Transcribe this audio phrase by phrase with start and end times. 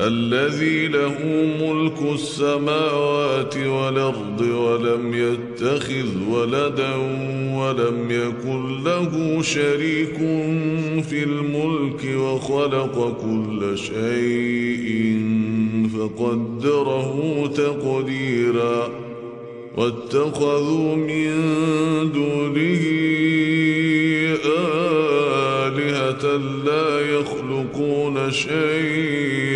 [0.00, 1.14] الذي له
[1.60, 6.94] ملك السماوات والأرض ولم يتخذ ولدا
[7.54, 10.16] ولم يكن له شريك
[11.08, 15.20] في الملك وخلق كل شيء
[15.98, 18.88] فقدره تقديرا
[19.76, 21.32] واتخذوا من
[22.12, 22.80] دونه
[25.66, 26.36] آلهة
[26.66, 29.49] لا يخلقون شيئا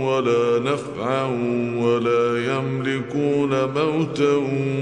[0.00, 1.26] ولا نفعا
[1.82, 4.34] ولا يملكون موتا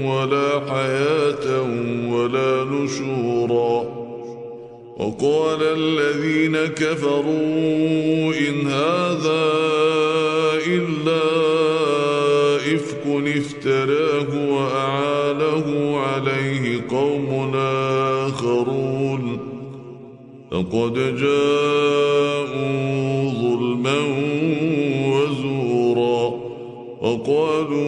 [0.05, 1.61] ولا حياة
[2.11, 4.03] ولا نشورا.
[4.97, 9.43] وقال الذين كفروا إن هذا
[10.67, 11.25] إلا
[12.75, 13.03] إفك
[13.37, 17.55] افتراه وأعانه عليه قوم
[18.27, 19.23] آخرون.
[20.51, 22.32] فقد جاءوا
[27.03, 27.83] وقالوا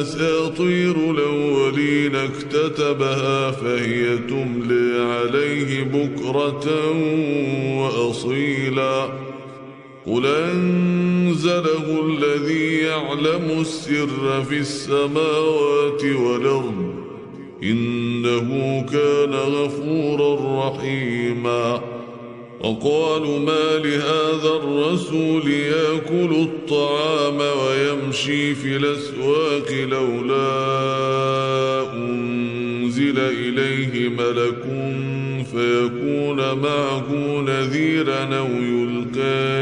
[0.00, 6.66] أساطير الأولين اكتتبها فهي تملي عليه بكرة
[7.78, 9.08] وأصيلا.
[10.06, 16.94] قل أنزله الذي يعلم السر في السماوات والأرض
[17.62, 21.95] إنه كان غفورا رحيما.
[22.60, 30.46] وقالوا ما لهذا الرسول يأكل الطعام ويمشي في الأسواق لولا
[31.92, 34.62] أنزل إليه ملك
[35.52, 37.12] فيكون معه
[37.46, 39.56] نذيرا أو يلقى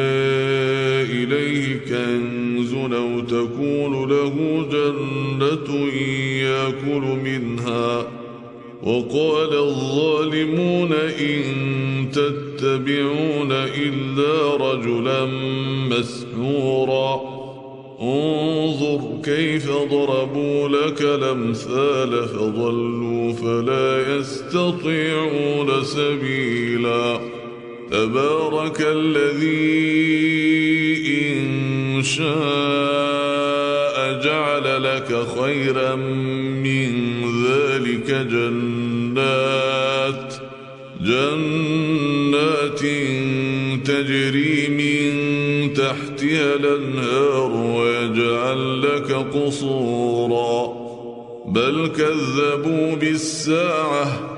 [1.02, 5.88] إليه كنز أو تكون له جنة
[6.42, 8.06] يأكل منها.
[8.82, 11.44] وقال الظالمون إن
[12.12, 12.43] تتبعون
[13.52, 15.24] إلا رجلا
[15.90, 17.20] مسحورا.
[18.00, 27.20] انظر كيف ضربوا لك الأمثال فضلوا فلا يستطيعون سبيلا.
[27.90, 30.14] تبارك الذي
[31.22, 32.24] إن شاء
[34.24, 35.96] جعل لك خيرا
[36.64, 38.74] من ذلك جنات.
[41.00, 41.73] جنات
[44.04, 50.84] تجري من تحتها الأنهار ويجعل لك قصورا.
[51.46, 54.30] بل كذبوا بالساعة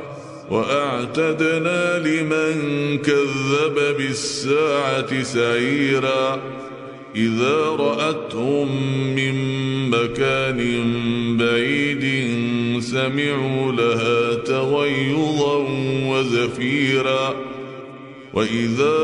[0.50, 2.56] وأعتدنا لمن
[2.98, 6.40] كذب بالساعة سعيرا.
[7.16, 8.68] إذا رأتهم
[9.14, 9.34] من
[9.90, 10.60] مكان
[11.36, 12.04] بعيد
[12.80, 15.66] سمعوا لها تغيظا
[16.06, 17.55] وزفيرا.
[18.36, 18.96] وإذا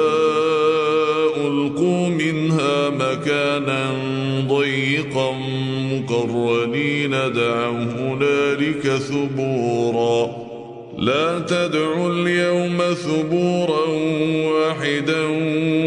[1.36, 3.94] ألقوا منها مكانا
[4.48, 5.32] ضيقا
[5.92, 10.30] مقرنين دعوا هنالك ثبورا.
[10.98, 13.86] لا تدعوا اليوم ثبورا
[14.52, 15.22] واحدا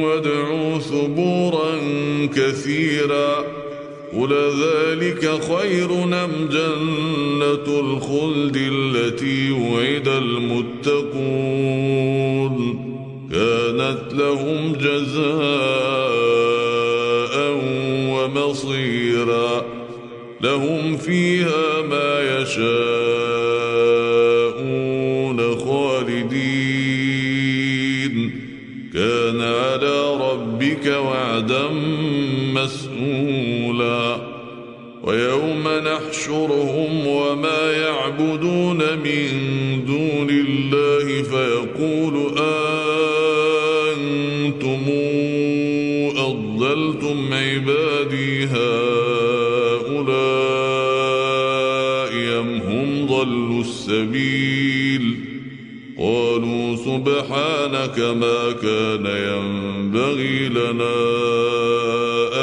[0.06, 1.76] وادعوا ثبورا
[2.36, 3.44] كثيرا.
[4.18, 11.16] قل ذلك خير أم جنة الخلد التي وعد المتقون؟
[13.86, 15.26] كانت لهم جزاء
[18.10, 19.66] ومصيرا
[20.42, 22.66] لهم فيها ما يشاءون
[25.58, 26.96] خالدين.
[28.94, 31.70] كان على ربك وعدا
[32.54, 34.18] مسئولا
[35.04, 39.30] ويوم نحشرهم وما يعبدون من
[39.86, 42.15] دون الله فيقول
[46.36, 48.56] أضللتم عبادي هؤلاء
[52.40, 55.20] أم هم ضلوا السبيل؟
[56.00, 60.96] قالوا سبحانك ما كان ينبغي لنا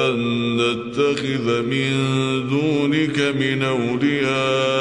[0.09, 0.17] أن
[0.56, 1.93] نتخذ من
[2.49, 4.73] دونك من أولياء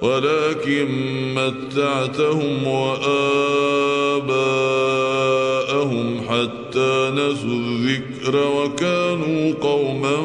[0.00, 0.88] ولكن
[1.34, 4.63] متعتهم وآباءهم
[6.74, 10.16] حتى نسوا الذكر وكانوا قوما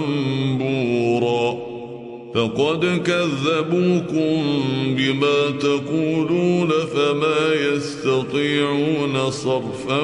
[0.60, 1.60] بورا
[2.36, 4.44] فقد كذبوكم
[4.98, 10.02] بما تقولون فما يستطيعون صرفا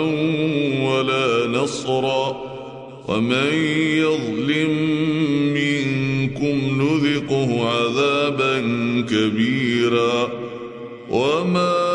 [0.81, 2.41] ولا نصرا
[3.07, 3.53] ومن
[3.97, 4.71] يظلم
[5.53, 8.59] منكم نذقه عذابا
[9.09, 10.29] كبيرا
[11.09, 11.94] وما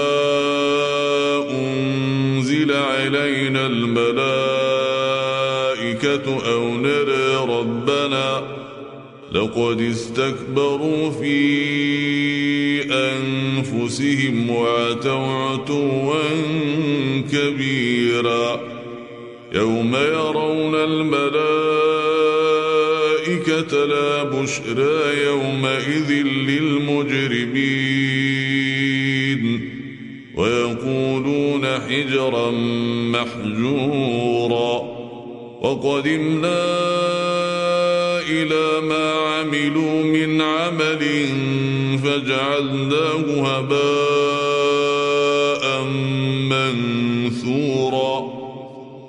[1.50, 4.11] أنزل علينا الملائكة
[6.52, 8.43] أو نرى ربنا
[9.32, 11.40] لقد استكبروا في
[12.93, 16.14] أنفسهم وعتوا عتوا
[17.32, 18.61] كبيرا
[19.52, 21.89] يوم يرون الملائكة
[23.48, 27.40] الملائكة لا بشرى يومئذ للمجرمين.
[30.34, 32.50] ويقولون حجرا
[33.10, 34.72] محجورا.
[35.62, 36.66] وقدمنا
[38.31, 41.26] إلى ما عملوا من عمل
[42.04, 44.39] فجعلناه هباء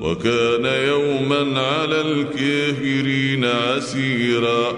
[0.00, 4.76] وكان يوما على الكافرين عسيرا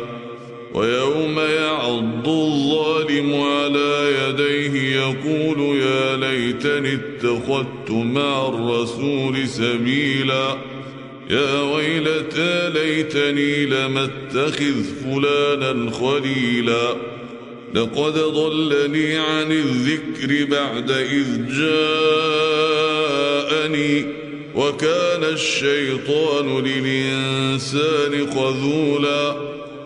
[0.75, 10.57] ويوم يعض الظالم على يديه يقول يا ليتني اتخذت مع الرسول سبيلا
[11.31, 16.95] يا ويلتى ليتني لم اتخذ فلانا خليلا
[17.75, 21.49] لقد ضلني عن الذكر بعد إذ
[23.53, 24.22] جاءني
[24.57, 29.37] وكان الشيطان للإنسان خذولا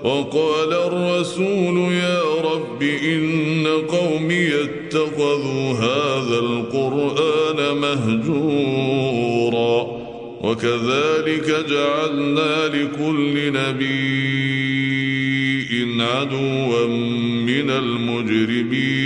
[0.04, 9.26] وقال الرسول يا رب إن قومي اتخذوا هذا القرآن مهجورا
[10.42, 14.56] وكذلك جعلنا لكل نبي
[16.16, 16.86] عدوا
[17.46, 19.05] من المجرمين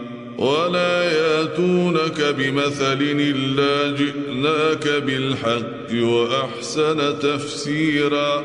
[0.41, 8.43] ولا ياتونك بمثل إلا جئناك بالحق وأحسن تفسيرا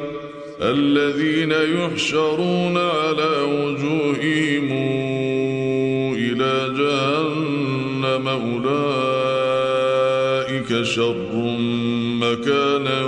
[0.62, 4.72] الذين يحشرون على وجوههم
[6.16, 8.76] إلى جهنم أولئك
[10.82, 11.56] شر
[12.20, 13.04] مكانا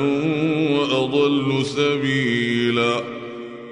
[0.70, 3.18] وأضل سبيلا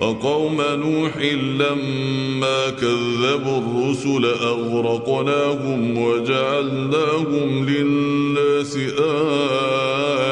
[0.00, 1.16] وقوم نوح
[1.58, 8.76] لما كذبوا الرسل أغرقناهم وجعلناهم للناس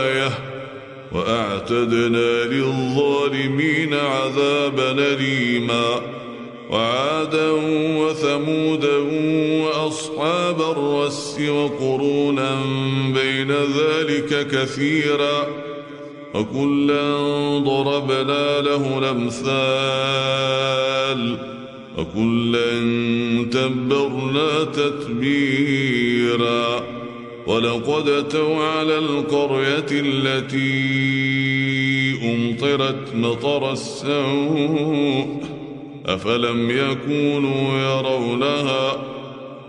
[0.04, 0.30] آية
[1.12, 6.00] وأعتدنا للظالمين عذابا نليما
[6.70, 7.50] وعادا
[7.98, 8.96] وثمودا
[9.64, 12.56] وأصحاب الرس وقرونا
[13.14, 15.67] بين ذلك كثيراً
[16.34, 17.18] وكلا
[17.58, 20.58] ضربنا له الأمثال
[21.98, 22.70] وكلا
[23.50, 25.88] تبرنا تتبيرا
[27.46, 30.68] ولقد اتوا على القرية التي
[32.34, 35.40] أمطرت مطر السوء
[36.06, 38.96] أفلم يكونوا يرونها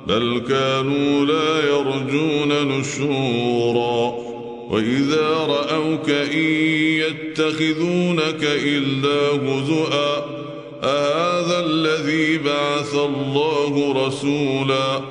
[0.08, 4.29] بل كانوا لا يرجون نشورا
[4.70, 6.50] وإذا رأوك إن
[7.04, 10.40] يتخذونك إلا هزؤا
[10.84, 15.02] أهذا الذي بعث الله رسولا؟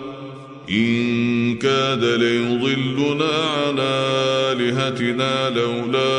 [0.70, 6.18] إن كاد ليضلنا عن آلهتنا لولا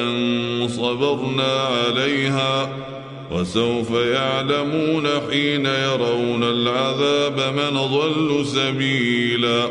[0.00, 2.72] أن صبرنا عليها
[3.30, 9.70] وسوف يعلمون حين يرون العذاب من ضل سبيلا.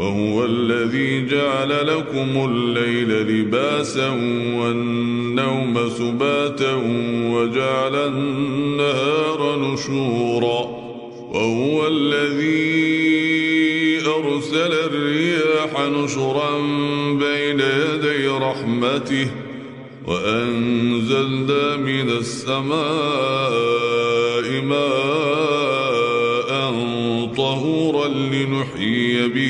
[0.00, 4.08] وهو الذي جعل لكم الليل لباسا
[4.56, 6.74] والنوم سباتا
[7.32, 10.60] وجعل النهار نشورا
[11.32, 12.80] وهو الذي
[14.06, 16.58] أرسل الرياح نشرا
[17.12, 19.30] بين يدي رحمته
[20.06, 22.80] وأنزلنا من السماء
[24.62, 25.30] ماء
[27.36, 29.49] طهورا لنحيي به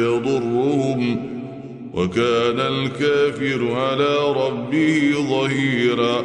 [2.01, 6.23] وكان الكافر على ربه ظهيرا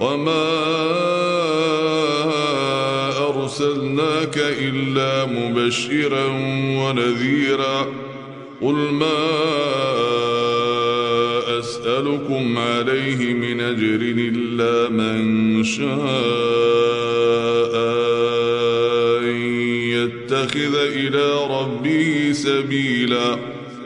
[0.00, 0.46] وما
[3.28, 6.26] أرسلناك إلا مبشرا
[6.82, 7.86] ونذيرا
[8.62, 9.28] قل ما
[11.58, 15.86] أسألكم عليه من أجر إلا من شاء
[19.18, 19.36] أن
[19.94, 23.55] يتخذ إلى ربه سبيلا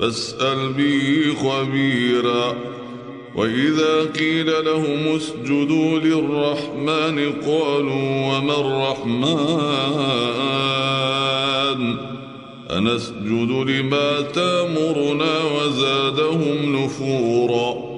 [0.00, 2.54] فاسأل به خبيرا.
[3.36, 9.28] وإذا قيل لهم اسجدوا للرحمن قالوا وما الرحمن؟
[12.70, 17.97] أنسجد لما تأمرنا وزادهم نفورا.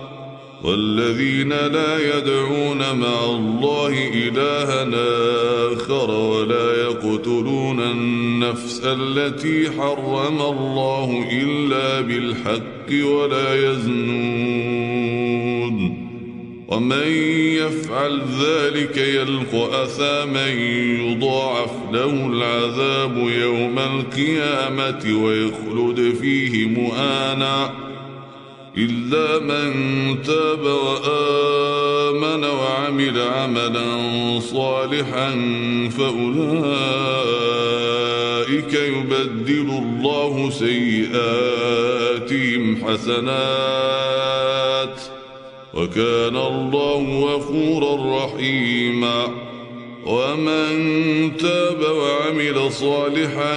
[0.63, 4.83] والذين لا يدعون مع الله إلها
[5.73, 14.81] آخر ولا يقتلون النفس التي حرم الله إلا بالحق ولا يزنون.
[16.67, 17.07] ومن
[17.57, 27.91] يفعل ذلك يلقى أثاما يضاعف له العذاب يوم القيامة ويخلد فيه مؤانا.
[28.77, 29.71] إلا من
[30.21, 35.29] تاب وآمن وعمل عملا صالحا
[35.97, 36.41] فأولئك
[38.73, 41.81] يبدل الله سيئاتهم
[42.85, 44.11] حسنات
[45.73, 49.50] وكان الله غفورا رحيما
[50.05, 53.55] ومن تاب وعمل صالحا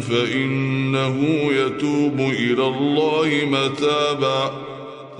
[0.00, 4.52] فإنه يتوب إلى الله متابا.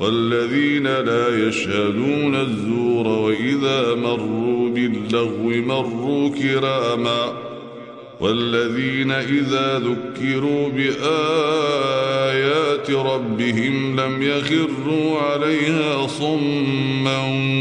[0.00, 7.32] والذين لا يشهدون الزور وإذا مروا باللغو مروا كراما.
[8.20, 11.00] والذين إذا ذكروا بآيات
[12.90, 17.18] ربهم لم يخروا عليها صما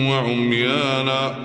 [0.09, 1.44] وعميانا.